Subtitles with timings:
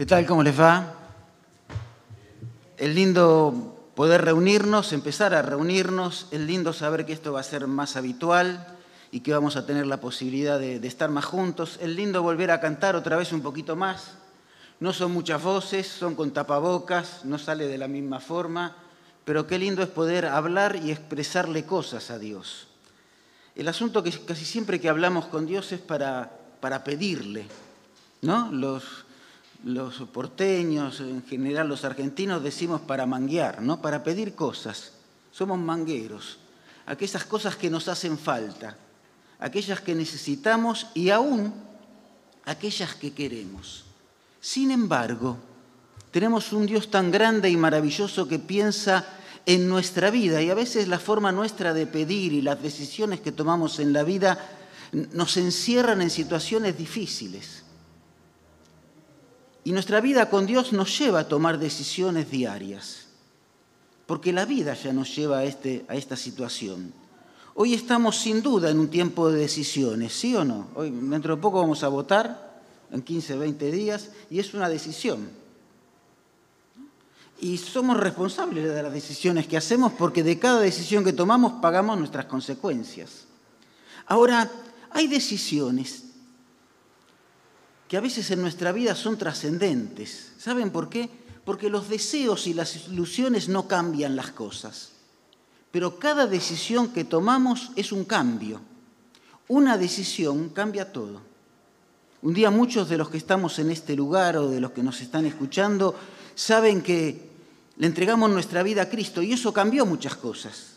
[0.00, 0.24] ¿Qué tal?
[0.24, 0.94] ¿Cómo les va?
[2.78, 6.26] Es lindo poder reunirnos, empezar a reunirnos.
[6.30, 8.66] Es lindo saber que esto va a ser más habitual
[9.12, 11.78] y que vamos a tener la posibilidad de, estar más juntos.
[11.82, 14.12] Es lindo volver a cantar otra vez un poquito más.
[14.78, 18.74] No son muchas voces, son con tapabocas, no sale de la misma forma,
[19.26, 22.68] pero qué lindo es poder hablar y expresarle cosas a Dios.
[23.54, 27.44] El asunto que casi siempre que hablamos con Dios es para, para pedirle,
[28.22, 28.50] ¿no?
[28.50, 29.04] Los,
[29.64, 33.80] los porteños, en general los argentinos, decimos para manguear, ¿no?
[33.82, 34.92] Para pedir cosas.
[35.30, 36.38] Somos mangueros.
[36.86, 38.76] Aquellas cosas que nos hacen falta,
[39.38, 41.52] aquellas que necesitamos y aún
[42.44, 43.84] aquellas que queremos.
[44.40, 45.36] Sin embargo,
[46.10, 49.06] tenemos un Dios tan grande y maravilloso que piensa
[49.46, 53.32] en nuestra vida y a veces la forma nuestra de pedir y las decisiones que
[53.32, 54.38] tomamos en la vida
[54.92, 57.62] nos encierran en situaciones difíciles.
[59.64, 63.06] Y nuestra vida con Dios nos lleva a tomar decisiones diarias,
[64.06, 66.92] porque la vida ya nos lleva a, este, a esta situación.
[67.54, 70.68] Hoy estamos sin duda en un tiempo de decisiones, ¿sí o no?
[70.74, 75.28] Hoy, dentro de poco vamos a votar, en 15, 20 días, y es una decisión.
[77.38, 81.98] Y somos responsables de las decisiones que hacemos porque de cada decisión que tomamos pagamos
[81.98, 83.24] nuestras consecuencias.
[84.06, 84.50] Ahora,
[84.90, 86.09] hay decisiones
[87.90, 90.30] que a veces en nuestra vida son trascendentes.
[90.38, 91.10] ¿Saben por qué?
[91.44, 94.90] Porque los deseos y las ilusiones no cambian las cosas.
[95.72, 98.60] Pero cada decisión que tomamos es un cambio.
[99.48, 101.20] Una decisión cambia todo.
[102.22, 105.00] Un día muchos de los que estamos en este lugar o de los que nos
[105.00, 105.96] están escuchando
[106.36, 107.28] saben que
[107.76, 110.76] le entregamos nuestra vida a Cristo y eso cambió muchas cosas.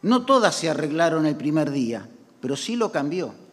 [0.00, 2.08] No todas se arreglaron el primer día,
[2.40, 3.43] pero sí lo cambió.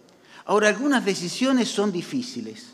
[0.51, 2.73] Ahora, algunas decisiones son difíciles.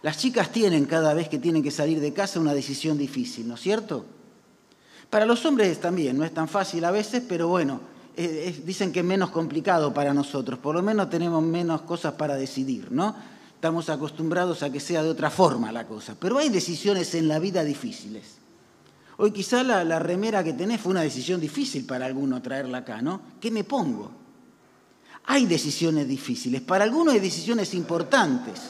[0.00, 3.56] Las chicas tienen cada vez que tienen que salir de casa una decisión difícil, ¿no
[3.56, 4.06] es cierto?
[5.10, 7.82] Para los hombres también, no es tan fácil a veces, pero bueno,
[8.64, 12.90] dicen que es menos complicado para nosotros, por lo menos tenemos menos cosas para decidir,
[12.90, 13.14] ¿no?
[13.54, 17.38] Estamos acostumbrados a que sea de otra forma la cosa, pero hay decisiones en la
[17.38, 18.38] vida difíciles.
[19.18, 23.02] Hoy quizá la, la remera que tenés fue una decisión difícil para alguno traerla acá,
[23.02, 23.20] ¿no?
[23.38, 24.19] ¿Qué me pongo?
[25.26, 28.60] Hay decisiones difíciles, para algunos hay decisiones importantes.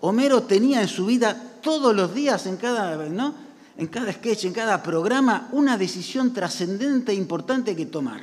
[0.00, 3.34] Homero tenía en su vida todos los días, en cada, ¿no?
[3.76, 8.22] en cada sketch, en cada programa, una decisión trascendente e importante que tomar.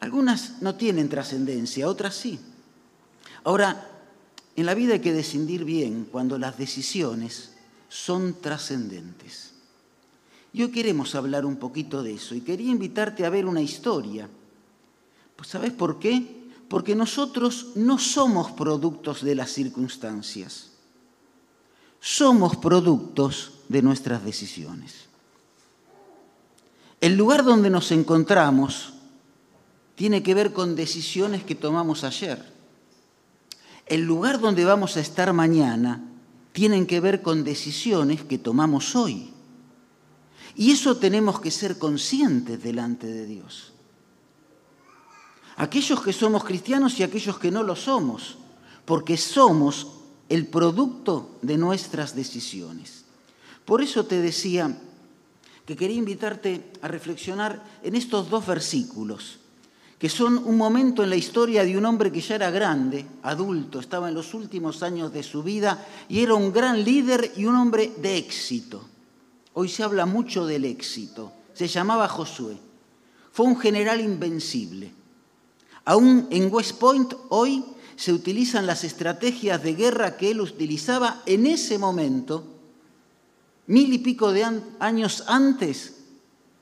[0.00, 2.38] Algunas no tienen trascendencia, otras sí.
[3.44, 3.90] Ahora,
[4.56, 7.52] en la vida hay que decidir bien cuando las decisiones
[7.88, 9.52] son trascendentes.
[10.52, 14.28] Y hoy queremos hablar un poquito de eso y quería invitarte a ver una historia
[15.42, 16.44] ¿sabes por qué?
[16.68, 20.70] Porque nosotros no somos productos de las circunstancias.
[22.00, 25.06] Somos productos de nuestras decisiones.
[27.00, 28.94] El lugar donde nos encontramos
[29.94, 32.52] tiene que ver con decisiones que tomamos ayer.
[33.86, 36.02] El lugar donde vamos a estar mañana
[36.52, 39.32] tiene que ver con decisiones que tomamos hoy.
[40.56, 43.73] Y eso tenemos que ser conscientes delante de Dios
[45.56, 48.36] aquellos que somos cristianos y aquellos que no lo somos,
[48.84, 49.88] porque somos
[50.28, 53.04] el producto de nuestras decisiones.
[53.64, 54.76] Por eso te decía
[55.64, 59.38] que quería invitarte a reflexionar en estos dos versículos,
[59.98, 63.80] que son un momento en la historia de un hombre que ya era grande, adulto,
[63.80, 67.56] estaba en los últimos años de su vida y era un gran líder y un
[67.56, 68.84] hombre de éxito.
[69.54, 71.32] Hoy se habla mucho del éxito.
[71.54, 72.56] Se llamaba Josué.
[73.32, 74.92] Fue un general invencible
[75.84, 77.64] Aún en West Point hoy
[77.96, 82.44] se utilizan las estrategias de guerra que él utilizaba en ese momento,
[83.66, 84.44] mil y pico de
[84.80, 86.04] años antes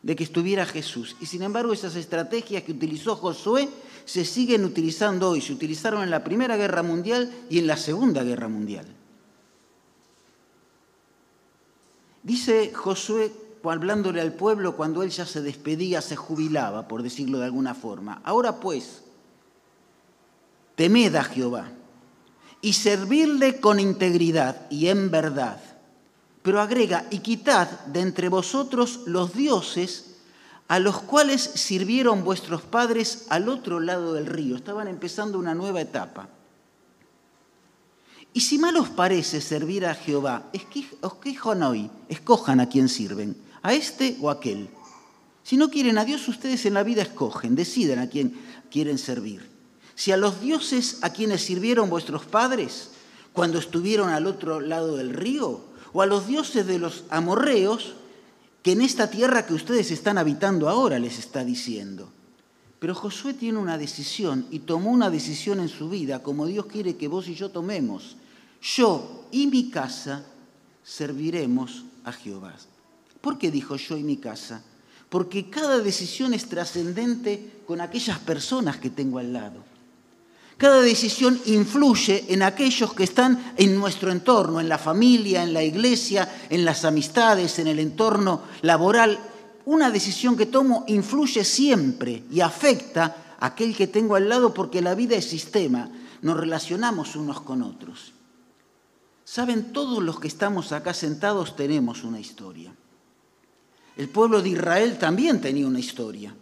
[0.03, 1.17] de que estuviera Jesús.
[1.21, 3.69] Y sin embargo esas estrategias que utilizó Josué
[4.05, 5.41] se siguen utilizando hoy.
[5.41, 8.87] Se utilizaron en la Primera Guerra Mundial y en la Segunda Guerra Mundial.
[12.25, 13.33] Dice Josué,
[13.65, 18.21] hablándole al pueblo, cuando él ya se despedía, se jubilaba, por decirlo de alguna forma.
[18.25, 19.03] Ahora pues,
[20.83, 21.71] temed a Jehová
[22.61, 25.63] y servirle con integridad y en verdad.
[26.43, 30.17] Pero agrega, y quitad de entre vosotros los dioses
[30.67, 34.57] a los cuales sirvieron vuestros padres al otro lado del río.
[34.57, 36.29] Estaban empezando una nueva etapa.
[38.33, 43.73] Y si mal os parece servir a Jehová, escojan hoy, escojan a quién sirven, a
[43.73, 44.69] este o a aquel.
[45.45, 48.35] Si no quieren a Dios, ustedes en la vida escogen, deciden a quién
[48.69, 49.52] quieren servir.
[49.95, 52.91] Si a los dioses a quienes sirvieron vuestros padres,
[53.33, 55.61] cuando estuvieron al otro lado del río?
[55.93, 57.95] ¿O a los dioses de los amorreos
[58.63, 62.11] que en esta tierra que ustedes están habitando ahora les está diciendo?
[62.79, 66.97] Pero Josué tiene una decisión y tomó una decisión en su vida como Dios quiere
[66.97, 68.17] que vos y yo tomemos.
[68.61, 70.25] Yo y mi casa
[70.83, 72.55] serviremos a Jehová.
[73.21, 74.65] ¿Por qué dijo yo y mi casa?
[75.09, 79.63] Porque cada decisión es trascendente con aquellas personas que tengo al lado.
[80.63, 85.65] Cada decisión influye en aquellos que están en nuestro entorno, en la familia, en la
[85.65, 89.19] iglesia, en las amistades, en el entorno laboral.
[89.65, 94.81] Una decisión que tomo influye siempre y afecta a aquel que tengo al lado porque
[94.81, 98.13] la vida es sistema, nos relacionamos unos con otros.
[99.25, 102.73] Saben, todos los que estamos acá sentados tenemos una historia.
[103.97, 106.33] El pueblo de Israel también tenía una historia.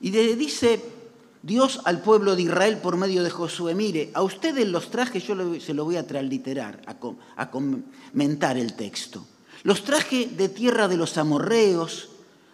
[0.00, 0.98] Y dice
[1.42, 5.34] Dios al pueblo de Israel por medio de Josué, mire, a ustedes los traje, yo
[5.58, 6.96] se lo voy a transliterar, a,
[7.36, 9.26] a comentar el texto.
[9.62, 12.10] Los traje de tierra de los amorreos,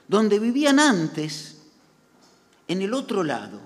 [0.06, 1.56] donde vivían antes,
[2.68, 3.60] en el otro lado.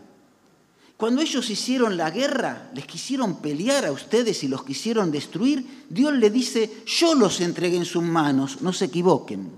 [0.97, 6.13] Cuando ellos hicieron la guerra, les quisieron pelear a ustedes y los quisieron destruir, Dios
[6.13, 9.51] le dice, yo los entregué en sus manos, no se equivoquen.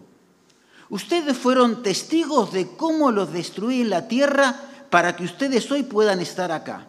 [0.89, 6.21] Ustedes fueron testigos de cómo los destruí en la tierra para que ustedes hoy puedan
[6.21, 6.87] estar acá.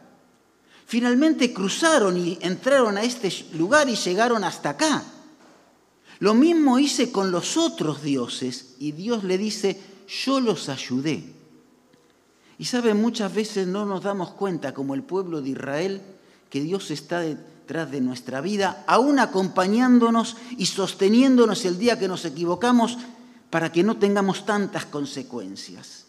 [0.86, 5.06] Finalmente cruzaron y entraron a este lugar y llegaron hasta acá.
[6.20, 9.80] Lo mismo hice con los otros dioses y Dios le dice,
[10.26, 11.24] yo los ayudé.
[12.58, 16.02] Y saben, muchas veces no nos damos cuenta, como el pueblo de Israel,
[16.50, 22.26] que Dios está detrás de nuestra vida, aún acompañándonos y sosteniéndonos el día que nos
[22.26, 22.98] equivocamos
[23.50, 26.04] para que no tengamos tantas consecuencias.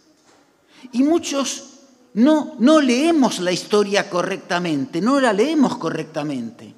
[0.90, 1.74] Y muchos
[2.14, 6.72] no, leemos la historia correctamente, no la leemos correctamente.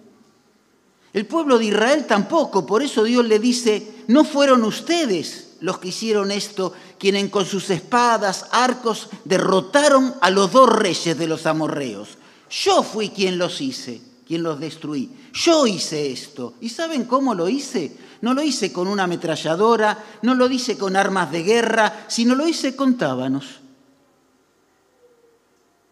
[1.12, 5.88] El pueblo de Israel tampoco, por eso Dios le dice, no fueron ustedes los que
[5.88, 12.18] hicieron esto, quienes con sus espadas, arcos, derrotaron a los dos reyes de los amorreos.
[12.50, 15.10] Yo fui quien los hice, quien los destruí.
[15.32, 16.54] Yo hice esto.
[16.60, 17.96] ¿Y saben cómo lo hice?
[18.22, 22.46] No lo hice con una ametralladora, no lo hice con armas de guerra, sino lo
[22.48, 23.65] hice con tábanos.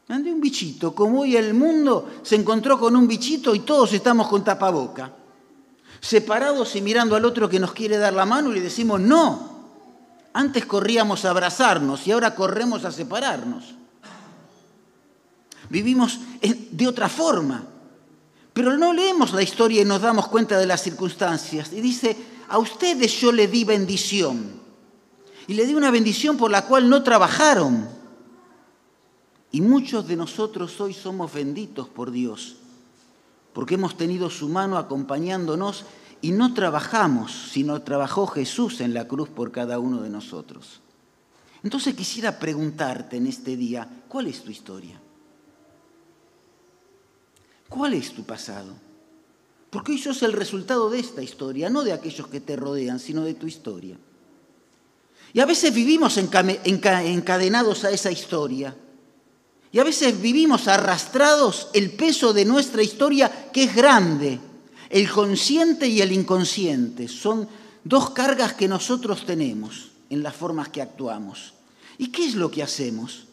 [0.08, 4.28] Andé un bichito, como hoy el mundo se encontró con un bichito y todos estamos
[4.28, 5.12] con tapaboca,
[6.00, 9.54] separados y mirando al otro que nos quiere dar la mano y le decimos no.
[10.34, 13.74] Antes corríamos a abrazarnos y ahora corremos a separarnos.
[15.70, 17.64] Vivimos de otra forma.
[18.52, 21.72] Pero no leemos la historia y nos damos cuenta de las circunstancias.
[21.72, 22.16] Y dice,
[22.48, 24.60] a ustedes yo le di bendición.
[25.46, 27.88] Y le di una bendición por la cual no trabajaron.
[29.54, 32.56] Y muchos de nosotros hoy somos benditos por Dios,
[33.52, 35.84] porque hemos tenido su mano acompañándonos
[36.20, 40.80] y no trabajamos, sino trabajó Jesús en la cruz por cada uno de nosotros.
[41.62, 45.00] Entonces quisiera preguntarte en este día, ¿cuál es tu historia?
[47.68, 48.72] ¿Cuál es tu pasado?
[49.70, 53.22] Porque hoy sos el resultado de esta historia, no de aquellos que te rodean, sino
[53.22, 53.96] de tu historia.
[55.32, 58.78] Y a veces vivimos encadenados a esa historia.
[59.74, 64.38] Y a veces vivimos arrastrados el peso de nuestra historia, que es grande,
[64.88, 67.48] el consciente y el inconsciente son
[67.82, 71.54] dos cargas que nosotros tenemos en las formas que actuamos.
[71.98, 73.24] ¿Y qué es lo que hacemos?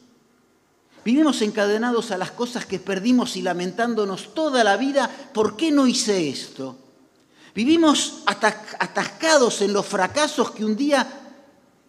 [1.06, 5.86] Vivimos encadenados a las cosas que perdimos y lamentándonos toda la vida, ¿por qué no
[5.86, 6.76] hice esto?
[7.54, 11.21] Vivimos atascados en los fracasos que un día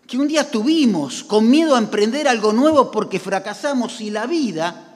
[0.07, 4.93] que un día tuvimos, con miedo a emprender algo nuevo porque fracasamos y la vida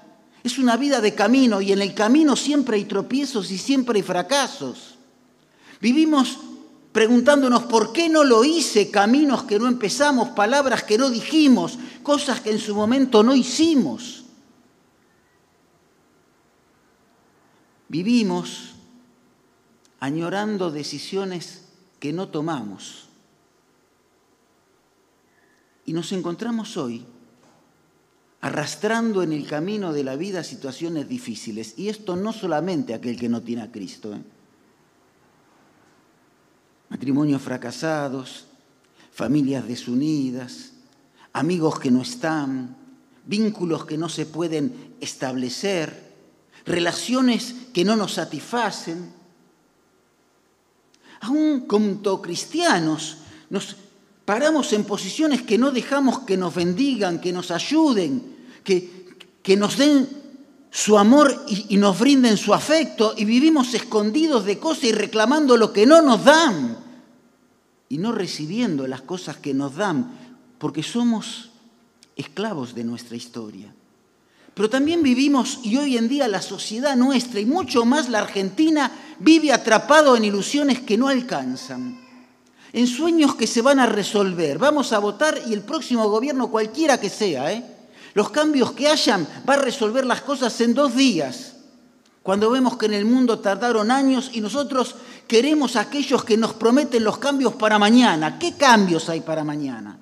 [0.46, 4.02] es una vida de camino y en el camino siempre hay tropiezos y siempre hay
[4.02, 4.94] fracasos.
[5.80, 6.38] Vivimos
[6.92, 12.40] preguntándonos por qué no lo hice, caminos que no empezamos, palabras que no dijimos, cosas
[12.40, 14.24] que en su momento no hicimos.
[17.88, 18.74] Vivimos
[20.00, 21.64] añorando decisiones
[21.98, 23.05] que no tomamos.
[25.86, 27.06] Y nos encontramos hoy
[28.40, 31.74] arrastrando en el camino de la vida situaciones difíciles.
[31.76, 34.14] Y esto no solamente aquel que no tiene a Cristo.
[34.14, 34.22] ¿eh?
[36.88, 38.46] Matrimonios fracasados,
[39.12, 40.72] familias desunidas,
[41.32, 42.76] amigos que no están,
[43.24, 46.12] vínculos que no se pueden establecer,
[46.64, 49.12] relaciones que no nos satisfacen.
[51.20, 53.18] Aún como cristianos
[53.50, 53.76] nos
[54.26, 59.06] paramos en posiciones que no dejamos que nos bendigan, que nos ayuden, que,
[59.42, 60.08] que nos den
[60.70, 65.72] su amor y, nos brinden su afecto y vivimos escondidos de cosas y reclamando lo
[65.72, 66.76] que no nos dan
[67.88, 71.50] y no recibiendo las cosas que nos dan porque somos
[72.16, 73.72] esclavos de nuestra historia.
[74.52, 78.90] Pero también vivimos, y hoy en día la sociedad nuestra, y mucho más la Argentina,
[79.18, 82.05] vive atrapado en ilusiones que no alcanzan,
[82.76, 84.58] en sueños que se van a resolver.
[84.58, 87.64] Vamos a votar y el próximo gobierno, cualquiera que sea, ¿eh?
[88.12, 91.54] los cambios que hayan, va a resolver las cosas en dos días.
[92.22, 94.94] Cuando vemos que en el mundo tardaron años y nosotros
[95.26, 98.38] queremos a aquellos que nos prometen los cambios para mañana.
[98.38, 99.98] ¿Qué cambios hay para mañana?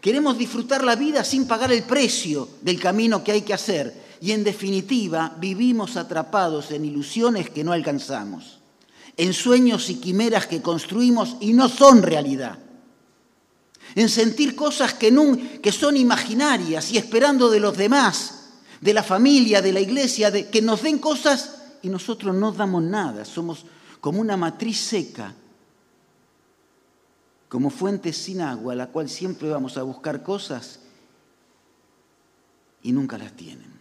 [0.00, 4.03] Queremos disfrutar la vida sin pagar el precio del camino que hay que hacer.
[4.20, 8.60] Y en definitiva, vivimos atrapados en ilusiones que no alcanzamos,
[9.16, 12.58] en sueños y quimeras que construimos y no son realidad,
[13.94, 15.12] en sentir cosas que,
[15.72, 20.62] son imaginarias y esperando de los demás, de la familia, de la iglesia, de, que
[20.62, 23.24] nos den cosas y nosotros no damos nada.
[23.24, 23.64] Somos
[24.00, 25.34] como una matriz seca
[27.54, 30.80] como fuente sin agua, a la cual siempre vamos a buscar cosas
[32.82, 33.73] y nunca las tienen.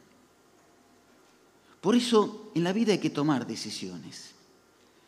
[1.83, 4.31] Por eso en la vida hay que tomar decisiones.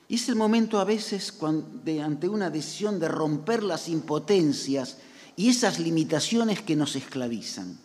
[0.10, 4.98] Y es el momento a veces cuando, ante una decisión de romper las impotencias
[5.38, 7.79] y esas limitaciones que nos esclavizan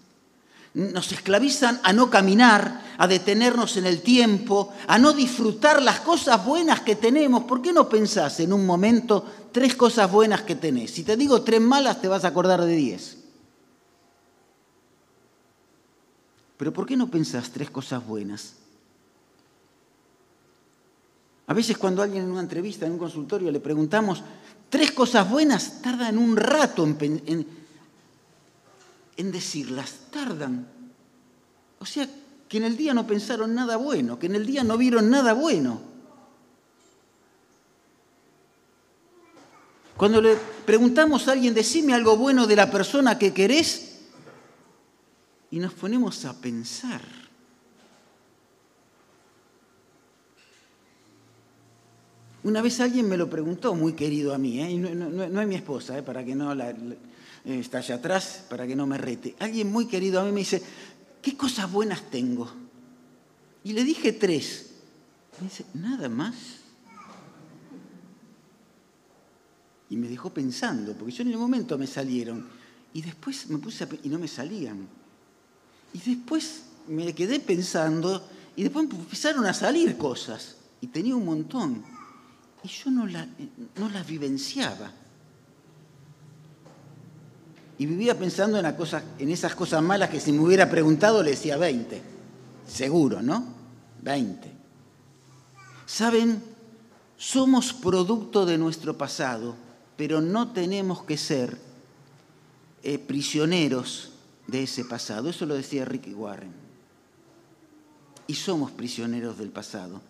[0.73, 6.44] nos esclavizan a no caminar, a detenernos en el tiempo, a no disfrutar las cosas
[6.44, 7.42] buenas que tenemos.
[7.44, 10.92] ¿Por qué no pensás en un momento tres cosas buenas que tenés?
[10.92, 13.16] Si te digo tres malas, te vas a acordar de diez.
[16.56, 18.54] Pero ¿por qué no pensás tres cosas buenas?
[21.50, 24.23] A veces cuando alguien en una entrevista, en un consultorio, le preguntamos
[24.69, 27.45] tres cosas buenas, tardan un rato en,
[29.16, 30.69] en decirlas, tardan.
[31.80, 32.09] O sea,
[32.49, 35.33] que en el día no pensaron nada bueno, que en el día no vieron nada
[35.33, 35.80] bueno.
[39.97, 44.02] Cuando le preguntamos a alguien, decime algo bueno de la persona que querés,
[45.50, 47.19] y nos ponemos a pensar.
[52.42, 54.70] Una vez alguien me lo preguntó, muy querido a mí, ¿eh?
[54.70, 56.02] y no, es mi esposa, ¿eh?
[56.02, 56.75] para que no la,
[57.44, 59.37] está allá atrás para que no me rete.
[59.38, 60.62] Alguien muy querido a mí me dice,
[61.20, 62.50] ¿qué cosas buenas tengo?
[63.64, 64.70] Y le dije tres.
[65.40, 66.35] Me dice, nada más.
[69.88, 72.47] Y me dejó pensando, porque yo en el momento me salieron.
[72.92, 74.87] Y después me puse a, y no me salían.
[75.92, 80.56] Y después me quedé pensando y después empezaron a salir cosas.
[80.80, 82.00] Y tenía un montón.
[82.62, 83.26] Y yo no, la,
[83.76, 84.92] no las vivenciaba.
[87.78, 88.66] Y vivía pensando en,
[89.18, 92.02] en esas cosas malas que si me hubiera preguntado le decía 20.
[92.68, 93.44] Seguro, ¿no?
[94.02, 94.50] 20.
[95.86, 96.42] Saben,
[97.16, 99.56] somos producto de nuestro pasado,
[99.96, 101.58] pero no tenemos que ser
[102.82, 104.12] eh, prisioneros
[104.46, 105.28] de ese pasado.
[105.28, 106.52] Eso lo decía Ricky Warren.
[108.26, 110.00] Y somos prisioneros del pasado.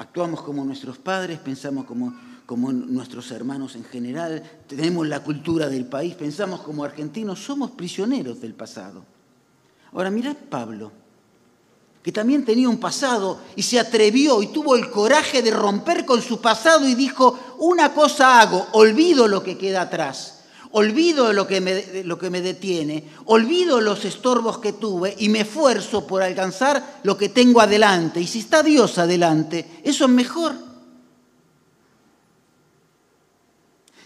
[0.00, 2.12] Actuamos como nuestros padres, pensamos como
[2.50, 8.40] como nuestros hermanos en general, tenemos la cultura del país, pensamos como argentinos, somos prisioneros
[8.40, 9.04] del pasado.
[9.92, 10.90] Ahora mirad Pablo,
[12.02, 16.20] que también tenía un pasado y se atrevió y tuvo el coraje de romper con
[16.20, 20.39] su pasado y dijo, una cosa hago, olvido lo que queda atrás,
[20.72, 25.40] olvido lo que me, lo que me detiene, olvido los estorbos que tuve y me
[25.40, 28.20] esfuerzo por alcanzar lo que tengo adelante.
[28.20, 30.54] Y si está Dios adelante, eso es mejor.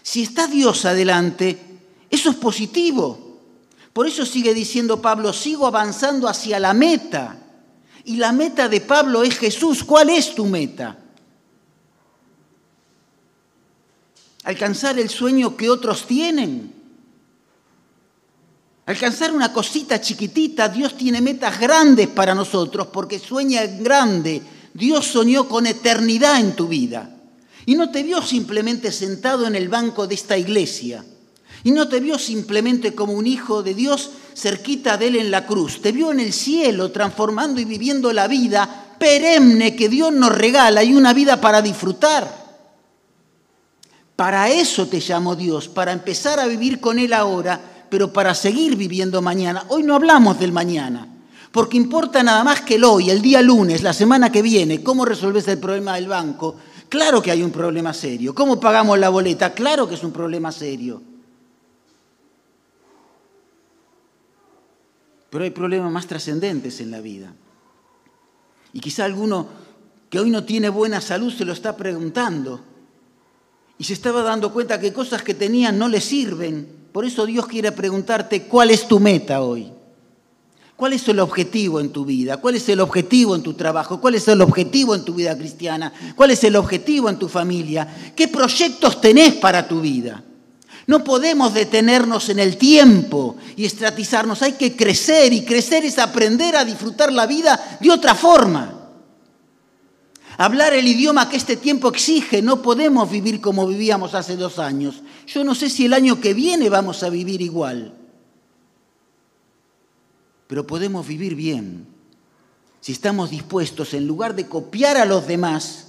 [0.01, 1.59] Si está Dios adelante,
[2.09, 3.39] eso es positivo.
[3.93, 7.37] Por eso sigue diciendo Pablo, sigo avanzando hacia la meta.
[8.03, 9.83] Y la meta de Pablo es Jesús.
[9.83, 11.04] ¿Cuál es tu meta?
[14.45, 16.71] Alcanzar el sueño que otros tienen.
[18.85, 20.69] Alcanzar una cosita chiquitita.
[20.69, 24.41] Dios tiene metas grandes para nosotros porque sueña en grande.
[24.71, 27.09] Dios soñó con eternidad en tu vida.
[27.65, 31.03] Y no te vio simplemente sentado en el banco de esta iglesia.
[31.63, 35.47] Y no te vio simplemente como un hijo de Dios cerquita de él en la
[35.47, 35.81] cruz.
[35.81, 40.83] Te vio en el cielo transformando y viviendo la vida perenne que Dios nos regala
[40.83, 42.44] y una vida para disfrutar.
[44.15, 48.75] Para eso te llamó Dios, para empezar a vivir con Él ahora, pero para seguir
[48.75, 49.65] viviendo mañana.
[49.69, 51.07] Hoy no hablamos del mañana,
[51.51, 55.05] porque importa nada más que el hoy, el día lunes, la semana que viene, cómo
[55.05, 56.55] resolves el problema del banco,
[56.89, 58.35] Claro que hay un problema serio.
[58.35, 59.53] ¿Cómo pagamos la boleta?
[59.53, 61.01] Claro que es un problema serio.
[65.29, 67.33] Pero hay problemas más trascendentes en la vida.
[68.73, 69.47] Y quizá alguno
[70.09, 72.61] que hoy no tiene buena salud se lo está preguntando
[73.77, 76.67] y se estaba dando cuenta que cosas que tenían no le sirven.
[76.91, 79.71] Por eso Dios quiere preguntarte cuál es tu meta hoy.
[80.75, 82.37] ¿Cuál es el objetivo en tu vida?
[82.37, 84.01] ¿Cuál es el objetivo en tu trabajo?
[84.01, 85.93] ¿Cuál es el objetivo en tu vida cristiana?
[86.15, 88.13] ¿Cuál es el objetivo en tu familia?
[88.13, 90.21] ¿Qué proyectos tenés para tu vida?
[90.87, 94.41] No podemos detenernos en el tiempo y estratizarnos.
[94.41, 98.84] Hay que crecer y crecer es aprender a disfrutar la vida de otra forma.
[100.37, 102.41] Hablar el idioma que este tiempo exige.
[102.41, 105.01] No podemos vivir como vivíamos hace dos años.
[105.27, 107.93] Yo no sé si el año que viene vamos a vivir igual
[110.47, 111.87] pero podemos vivir bien
[112.81, 115.87] si estamos dispuestos, en lugar de copiar a los demás,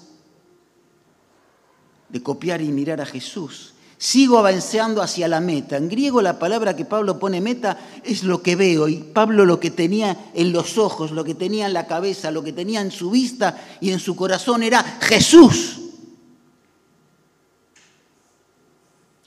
[2.08, 3.74] de copiar y mirar a Jesús.
[3.98, 5.76] Sigo avanzando hacia la meta.
[5.76, 8.88] En griego la palabra que Pablo pone meta es lo que veo.
[8.88, 12.42] Y Pablo lo que tenía en los ojos, lo que tenía en la cabeza, lo
[12.42, 15.80] que tenía en su vista y en su corazón era Jesús.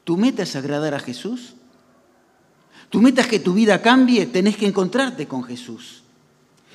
[0.03, 1.53] ¿Tu meta es agradar a Jesús?
[2.89, 6.03] Tu meta es que tu vida cambie, tenés que encontrarte con Jesús.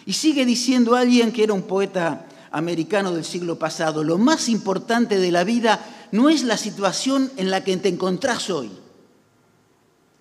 [0.07, 5.19] Y sigue diciendo alguien que era un poeta americano del siglo pasado, lo más importante
[5.19, 8.71] de la vida no es la situación en la que te encontrás hoy,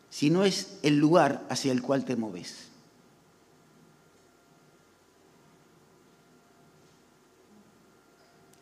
[0.10, 2.70] sino es el lugar hacia el cual te moves.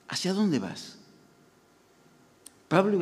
[0.10, 0.98] ¿Hacia dónde vas?
[2.68, 3.00] Pablo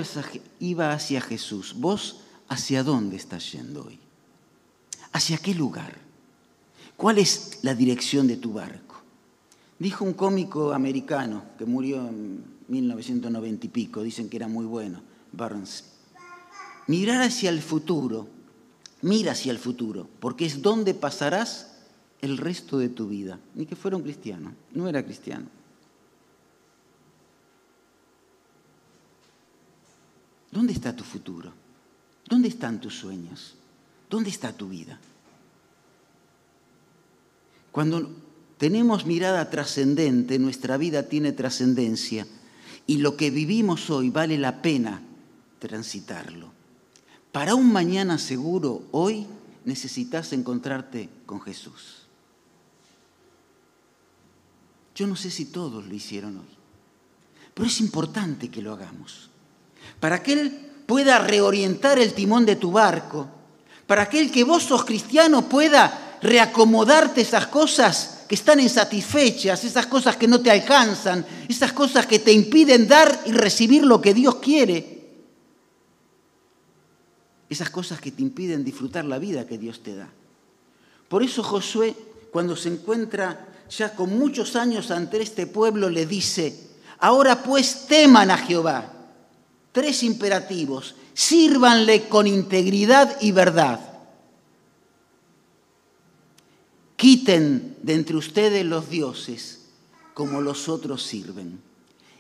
[0.59, 1.73] iba hacia Jesús.
[1.75, 3.99] ¿Vos hacia dónde estás yendo hoy?
[5.11, 5.97] ¿Hacia qué lugar?
[6.95, 8.88] ¿Cuál es la dirección de tu barco?
[9.79, 15.01] Dijo un cómico americano que murió en 1990 y pico, dicen que era muy bueno,
[15.31, 15.85] Burns.
[16.87, 18.27] Mirar hacia el futuro,
[19.01, 21.77] mira hacia el futuro, porque es donde pasarás
[22.21, 23.39] el resto de tu vida.
[23.55, 25.45] Ni que fuera un cristiano, no era cristiano.
[30.51, 31.53] ¿Dónde está tu futuro?
[32.27, 33.55] ¿Dónde están tus sueños?
[34.09, 34.99] ¿Dónde está tu vida?
[37.71, 38.28] Cuando
[38.59, 42.27] tenemos mirada trascendente, nuestra vida tiene trascendencia
[42.85, 45.01] y lo que vivimos hoy vale la pena
[45.59, 46.51] transitarlo.
[47.31, 49.25] Para un mañana seguro, hoy
[49.63, 51.99] necesitas encontrarte con Jesús.
[54.93, 56.57] Yo no sé si todos lo hicieron hoy,
[57.53, 59.29] pero es importante que lo hagamos.
[60.01, 60.51] Para que Él
[60.85, 63.29] pueda reorientar el timón de tu barco,
[63.87, 69.87] para que el que vos sos cristiano pueda reacomodarte esas cosas que están insatisfechas, esas
[69.87, 74.13] cosas que no te alcanzan, esas cosas que te impiden dar y recibir lo que
[74.13, 74.99] Dios quiere,
[77.49, 80.07] esas cosas que te impiden disfrutar la vida que Dios te da.
[81.07, 81.95] Por eso Josué,
[82.31, 86.55] cuando se encuentra ya con muchos años ante este pueblo, le dice,
[86.99, 88.93] ahora pues teman a Jehová.
[89.71, 93.79] Tres imperativos sírvanle con integridad y verdad.
[96.95, 99.59] Quiten de entre ustedes los dioses
[100.13, 101.61] como los otros sirven.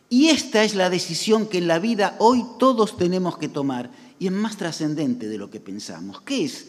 [0.09, 4.27] Y esta es la decisión que en la vida hoy todos tenemos que tomar y
[4.27, 6.21] es más trascendente de lo que pensamos.
[6.21, 6.67] ¿Qué es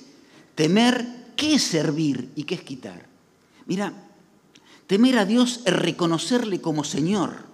[0.55, 1.07] temer?
[1.37, 2.31] ¿Qué servir?
[2.37, 3.07] ¿Y qué es quitar?
[3.66, 3.94] Mira,
[4.87, 7.44] temer a Dios es reconocerle como Señor,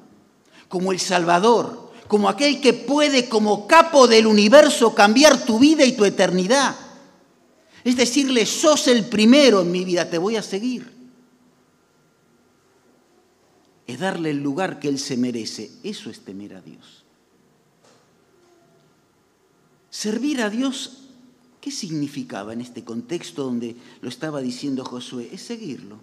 [0.69, 5.93] como el Salvador, como aquel que puede como capo del universo cambiar tu vida y
[5.93, 6.75] tu eternidad.
[7.85, 10.96] Es decirle, sos el primero en mi vida, te voy a seguir.
[13.87, 15.71] Es darle el lugar que Él se merece.
[15.83, 17.05] Eso es temer a Dios.
[19.91, 21.05] Servir a Dios,
[21.61, 25.31] ¿qué significaba en este contexto donde lo estaba diciendo Josué?
[25.33, 25.99] Es seguirlo.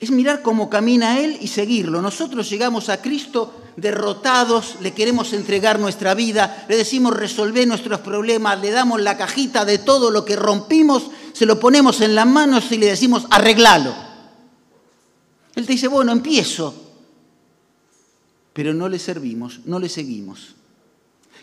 [0.00, 2.00] es mirar cómo camina Él y seguirlo.
[2.00, 8.58] Nosotros llegamos a Cristo derrotados, le queremos entregar nuestra vida, le decimos resolver nuestros problemas,
[8.60, 12.72] le damos la cajita de todo lo que rompimos, se lo ponemos en las manos
[12.72, 14.09] y le decimos arreglalo.
[15.60, 16.74] Él te dice, bueno, empiezo,
[18.52, 20.54] pero no le servimos, no le seguimos.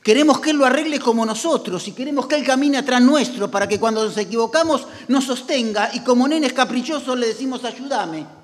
[0.04, 3.68] Queremos que Él lo arregle como nosotros y queremos que Él camine atrás nuestro para
[3.68, 8.38] que cuando nos equivocamos nos sostenga y como nenes caprichosos le decimos ayúdame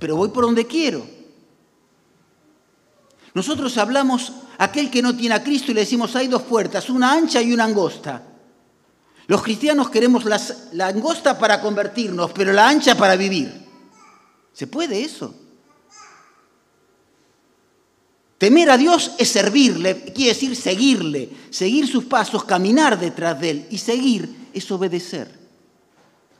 [0.00, 1.06] pero voy por donde quiero.
[3.34, 7.12] Nosotros hablamos aquel que no tiene a Cristo y le decimos hay dos puertas, una
[7.12, 8.22] ancha y una angosta.
[9.28, 13.69] Los cristianos queremos la angosta para convertirnos, pero la ancha para vivir.
[14.60, 15.34] ¿Se puede eso?
[18.36, 23.66] Temer a Dios es servirle, quiere decir seguirle, seguir sus pasos, caminar detrás de Él.
[23.70, 25.34] Y seguir es obedecer,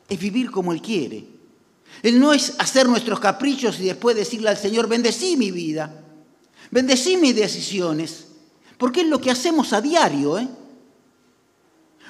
[0.07, 1.25] es vivir como Él quiere.
[2.03, 6.05] Él no es hacer nuestros caprichos y después decirle al Señor, bendecí mi vida,
[6.71, 8.27] bendecí mis decisiones,
[8.77, 10.39] porque es lo que hacemos a diario.
[10.39, 10.47] ¿eh?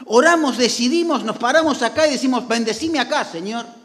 [0.07, 3.79] Oramos, decidimos, nos paramos acá y decimos, bendecime acá, Señor.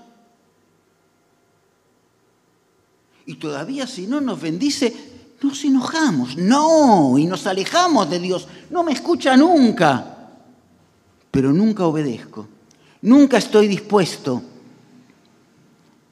[3.25, 4.93] Y todavía si no nos bendice,
[5.41, 6.37] nos enojamos.
[6.37, 8.47] No, y nos alejamos de Dios.
[8.69, 10.29] No me escucha nunca.
[11.31, 12.47] Pero nunca obedezco.
[13.01, 14.41] Nunca estoy dispuesto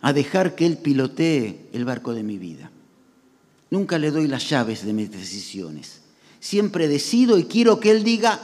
[0.01, 2.69] a dejar que Él pilotee el barco de mi vida.
[3.69, 6.01] Nunca le doy las llaves de mis decisiones.
[6.39, 8.39] Siempre decido y quiero que Él diga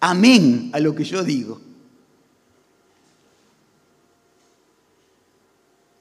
[0.00, 1.60] amén a lo que yo digo.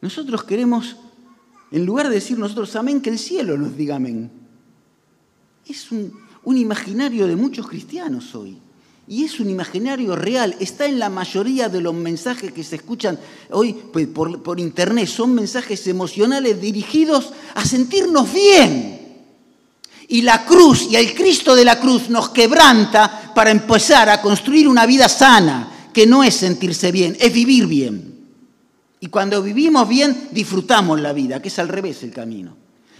[0.02, 0.98] Nosotros queremos
[1.72, 4.30] en lugar de decir nosotros amén, que el cielo nos diga amén.
[5.68, 6.12] Es un,
[6.46, 8.58] imaginario de muchos cristianos hoy.
[9.08, 13.18] Y es un imaginario real, está en la mayoría de los mensajes que se escuchan
[13.50, 15.08] hoy pues, por, por, internet.
[15.08, 19.00] Son mensajes emocionales dirigidos a sentirnos bien.
[20.10, 24.68] Y la cruz y el Cristo de la cruz nos quebranta para empezar a construir
[24.68, 28.21] una vida sana, que no es sentirse bien, es vivir bien.
[29.04, 32.56] Y cuando vivimos bien, disfrutamos la vida, que es al revés el camino.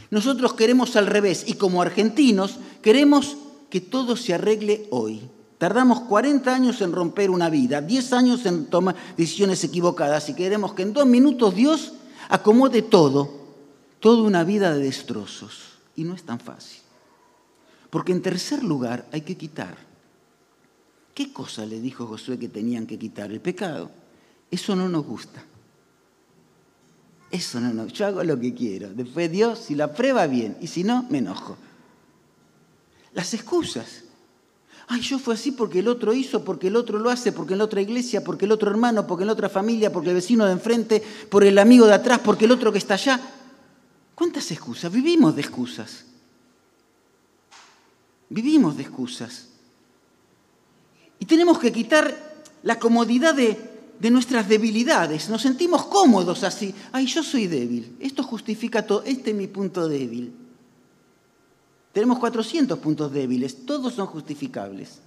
[0.10, 3.38] Nosotros queremos al revés y como argentinos queremos
[3.70, 5.22] que todo se arregle hoy.
[5.60, 10.74] Tardamos 40 años en romper una vida, 10 años en tomar decisiones equivocadas y queremos
[10.74, 11.94] que en dos minutos Dios
[12.30, 13.32] acomode todo,
[14.00, 15.74] toda una vida de destrozos.
[15.96, 16.82] Y no es tan fácil.
[17.92, 19.78] Porque en tercer lugar hay que quitar.
[21.14, 23.32] ¿Qué cosa le dijo Josué que tenían que quitar?
[23.32, 23.92] El pecado.
[24.50, 25.44] Eso no nos gusta.
[27.32, 28.90] Eso no, no, yo hago lo que quiero.
[28.94, 31.58] Después Dios, si la prueba bien, y si no, me enojo.
[33.14, 34.04] Las excusas.
[34.88, 37.60] Ay, yo fui así porque el otro hizo, porque el otro lo hace, porque en
[37.60, 40.46] la otra iglesia, porque el otro hermano, porque en la otra familia, porque el vecino
[40.46, 43.20] de enfrente, por el amigo de atrás, porque el otro que está allá.
[44.14, 44.92] ¿Cuántas excusas?
[44.92, 46.04] Vivimos de excusas.
[48.28, 49.48] Vivimos de excusas.
[51.20, 53.71] Y tenemos que quitar la comodidad de,
[54.02, 55.30] de nuestras debilidades.
[55.30, 56.74] Nos sentimos cómodos así.
[56.92, 57.96] Ay, yo soy débil.
[58.00, 59.04] Esto justifica todo.
[59.04, 60.34] Este es mi punto débil.
[61.94, 63.64] Tenemos 400 puntos débiles.
[63.64, 65.02] Todos son justificables.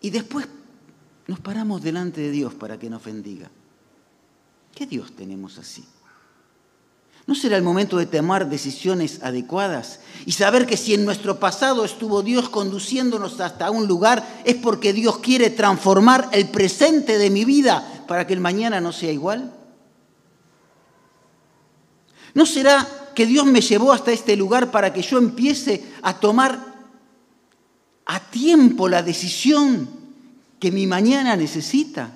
[0.00, 0.48] Y después
[1.28, 3.48] nos paramos delante de Dios para que nos bendiga.
[4.74, 5.84] ¿Qué Dios tenemos así?
[7.26, 11.84] ¿No será el momento de tomar decisiones adecuadas y saber que si en nuestro pasado
[11.84, 17.44] estuvo Dios conduciéndonos hasta un lugar, es porque Dios quiere transformar el presente de mi
[17.44, 19.52] vida para que el mañana no sea igual?
[22.32, 26.76] ¿No será que Dios me llevó hasta este lugar para que yo empiece a tomar
[28.04, 29.88] a tiempo la decisión
[30.60, 32.12] que mi mañana necesita?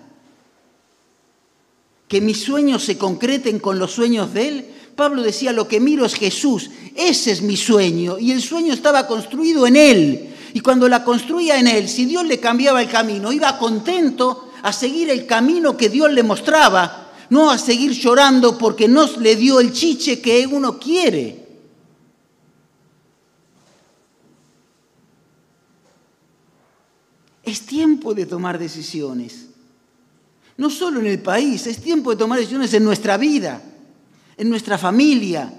[2.07, 6.05] Que mis sueños se concreten con los sueños de Él Pablo decía, lo que miro
[6.05, 10.35] es Jesús, ese es mi sueño, y el sueño estaba construido en Él.
[10.53, 14.75] Y cuando la construía en Él, si Dios le cambiaba el camino, iba contento a
[14.75, 19.59] seguir el camino que Dios le mostraba, no a seguir llorando porque no le dio
[19.59, 21.49] el chiche que uno quiere.
[27.43, 29.47] Es tiempo de tomar decisiones.
[30.59, 33.63] No solo en el país, es tiempo de tomar decisiones en nuestra vida
[34.41, 35.53] en nuestra familia,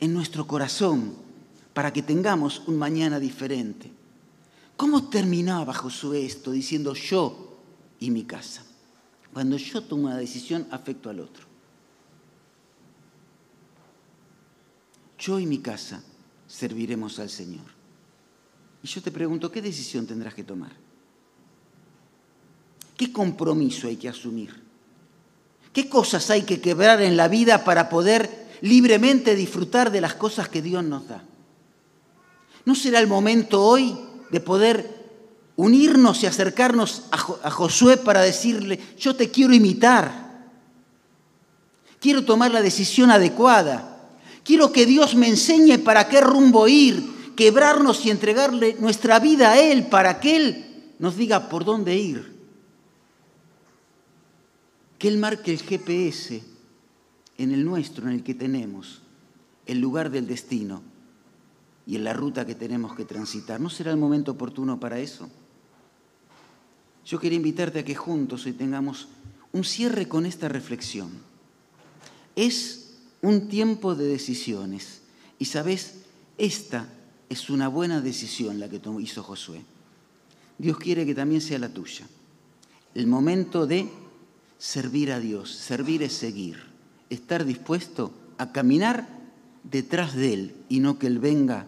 [0.00, 1.14] en nuestro corazón,
[1.72, 3.88] para que tengamos un mañana diferente.
[4.76, 7.56] ¿Cómo terminaba Josué esto diciendo yo
[8.00, 8.64] y mi casa?
[9.32, 11.46] Cuando yo tomo una decisión, afecto al otro.
[15.16, 16.02] Yo y mi casa
[16.48, 17.66] serviremos al Señor.
[18.82, 20.72] Y yo te pregunto, ¿qué decisión tendrás que tomar?
[22.96, 24.67] ¿Qué compromiso hay que asumir?
[25.78, 30.48] ¿Qué cosas hay que quebrar en la vida para poder libremente disfrutar de las cosas
[30.48, 31.22] que Dios nos da?
[32.64, 33.96] ¿No será el momento hoy
[34.28, 34.92] de poder
[35.54, 40.48] unirnos y acercarnos a, Josué para decirle, yo te quiero imitar,
[42.00, 44.00] quiero tomar la decisión adecuada,
[44.42, 49.60] quiero que Dios me enseñe para qué rumbo ir, quebrarnos y entregarle nuestra vida a
[49.60, 52.37] Él para que Él nos diga por dónde ir?
[54.98, 56.42] Que Él marque el GPS
[57.38, 59.00] en el nuestro, en el que tenemos,
[59.66, 60.82] el lugar del destino
[61.86, 63.60] y en la ruta que tenemos que transitar.
[63.60, 65.28] ¿No será el momento oportuno para eso?
[67.06, 69.08] Yo quería invitarte a que juntos hoy tengamos
[69.52, 71.10] un cierre con esta reflexión.
[72.36, 75.00] Es un tiempo de decisiones
[75.38, 76.00] y sabes,
[76.36, 76.88] esta
[77.28, 79.62] es una buena decisión la que hizo Josué.
[80.58, 82.06] Dios quiere que también sea la tuya.
[82.94, 83.88] El momento de
[84.58, 85.52] servir a Dios.
[85.52, 86.62] Servir es seguir.
[87.10, 89.08] Estar dispuesto a caminar
[89.62, 91.66] detrás de Él y no que Él venga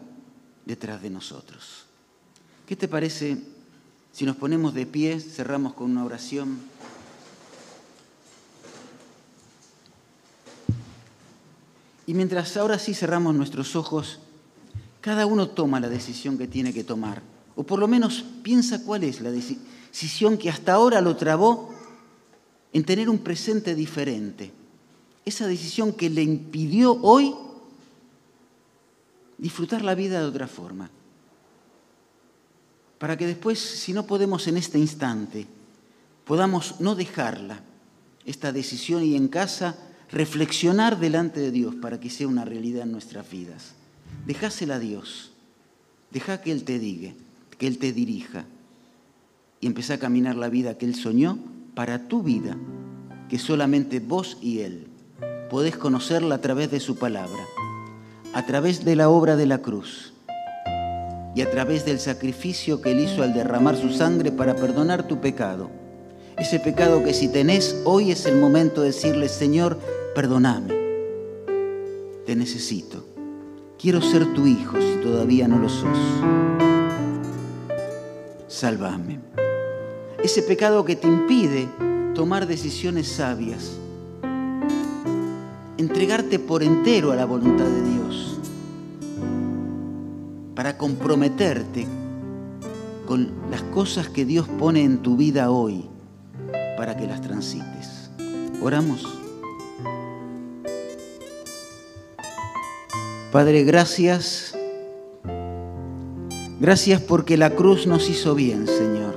[0.67, 1.87] detrás de nosotros.
[2.67, 3.39] ¿Qué te parece
[4.13, 6.59] si nos ponemos de pie, cerramos con una oración?
[12.07, 14.19] Y mientras ahora sí cerramos nuestros ojos,
[15.01, 17.23] cada uno toma la decisión que tiene que tomar,
[17.55, 21.73] o por lo menos piensa cuál es la decisión que hasta ahora lo trabó
[22.73, 24.53] en tener un presente diferente.
[25.25, 27.35] Esa decisión que le impidió hoy
[29.39, 30.91] disfrutar la vida de otra forma.
[32.99, 35.47] Para que después, si no podemos en este instante,
[36.25, 37.63] podamos no dejarla,
[38.27, 39.77] esta decisión y en casa
[40.11, 43.73] reflexionar delante de Dios para que sea una realidad en nuestras vidas.
[44.27, 45.33] Dejásela a Dios,
[46.11, 47.13] deja que Él te diga,
[47.59, 48.45] que Él te dirija
[49.61, 51.39] y empezá a caminar la vida que Él soñó
[51.81, 52.59] para tu vida,
[53.31, 54.89] que solamente vos y Él
[55.49, 57.41] podés conocerla a través de su palabra
[58.35, 60.13] a través de la obra de la cruz
[61.35, 65.23] y a través del sacrificio que Él hizo al derramar su sangre para perdonar tu
[65.23, 65.71] pecado.
[66.37, 69.79] Ese pecado que si tenés, hoy es el momento de decirle, Señor,
[70.15, 70.75] perdoname.
[72.27, 73.07] Te necesito.
[73.79, 75.97] Quiero ser tu hijo si todavía no lo sos.
[78.49, 79.40] Sálvame.
[80.23, 81.69] Ese pecado que te impide
[82.15, 83.81] tomar decisiones sabias
[85.81, 88.39] entregarte por entero a la voluntad de Dios,
[90.55, 91.87] para comprometerte
[93.07, 95.89] con las cosas que Dios pone en tu vida hoy,
[96.77, 98.11] para que las transites.
[98.63, 99.07] Oramos.
[103.33, 104.55] Padre, gracias.
[106.61, 109.10] Gracias porque la cruz nos hizo bien, Señor.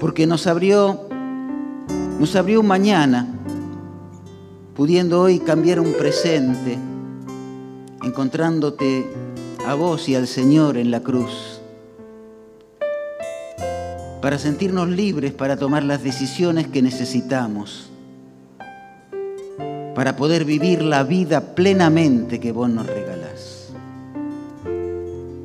[0.00, 1.08] Porque nos abrió,
[2.18, 3.36] nos abrió mañana
[4.76, 6.78] pudiendo hoy cambiar un presente,
[8.02, 9.10] encontrándote
[9.66, 11.60] a vos y al Señor en la cruz,
[14.20, 17.90] para sentirnos libres para tomar las decisiones que necesitamos,
[19.94, 23.70] para poder vivir la vida plenamente que vos nos regalás.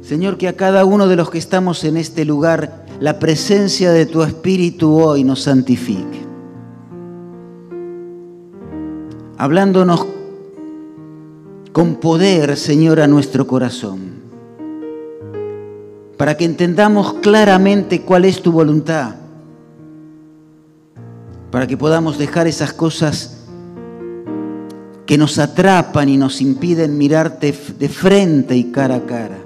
[0.02, 4.06] Señor, que a cada uno de los que estamos en este lugar, la presencia de
[4.06, 6.22] tu Espíritu hoy nos santifique.
[9.40, 10.06] Hablándonos
[11.72, 14.22] con poder, Señor, a nuestro corazón,
[16.16, 19.16] para que entendamos claramente cuál es tu voluntad,
[21.50, 23.48] para que podamos dejar esas cosas
[25.08, 29.40] que nos atrapan y nos impiden mirarte de frente y cara a cara,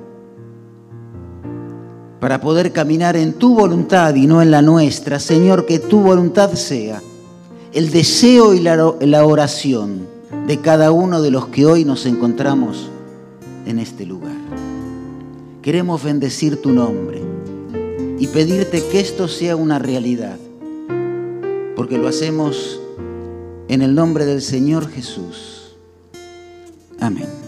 [2.26, 5.20] para poder caminar en tu voluntad y no en la nuestra.
[5.20, 7.00] Señor, que tu voluntad sea
[7.72, 10.08] el deseo y la oración
[10.48, 12.90] de cada uno de los que hoy nos encontramos
[13.68, 14.34] en este lugar.
[15.62, 17.22] Queremos bendecir tu nombre
[18.18, 20.40] y pedirte que esto sea una realidad,
[21.76, 22.80] porque lo hacemos
[23.68, 25.76] en el nombre del Señor Jesús.
[27.00, 27.45] Amén.